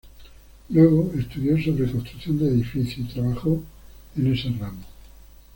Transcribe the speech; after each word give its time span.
Luego 0.69 1.11
estudió 1.15 1.51
sobre 1.63 1.91
construcción 1.91 2.39
de 2.39 2.47
edificios, 2.47 2.97
y 3.11 3.13
trabajó 3.13 3.61
en 4.17 4.33
ese 4.33 4.49
ramo. 4.59 4.81